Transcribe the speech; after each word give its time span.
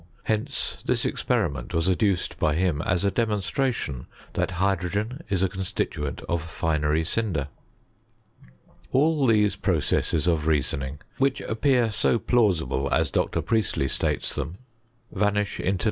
Hence 0.23 0.79
this 0.83 1.05
experiment 1.05 1.75
was 1.75 1.87
adduced 1.87 2.39
by 2.39 2.55
him 2.55 2.81
as 2.81 3.05
a 3.05 3.11
demonstration 3.11 4.07
that 4.33 4.49
hydrogen 4.57 5.21
is 5.29 5.43
a 5.43 5.47
con 5.49 5.61
stituent 5.61 6.23
of 6.23 6.41
finery 6.41 7.03
cinder. 7.03 7.49
All 8.91 9.27
these 9.27 9.55
processes 9.55 10.25
of 10.25 10.47
reasoning, 10.47 11.01
which 11.19 11.39
appear 11.41 11.91
so 11.91 12.17
plausible 12.17 12.91
as 12.91 13.11
Dr. 13.11 13.43
Priestley 13.43 13.87
states 13.87 14.33
them, 14.33 14.55
vanish 15.11 15.59
into 15.59 15.59
BIBTOKT 15.59 15.59
OF 15.59 15.65
CHEKIKTRT. 15.65 15.79